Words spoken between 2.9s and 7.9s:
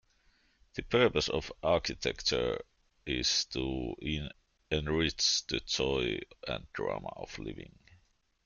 is to enrich the joy and drama of living.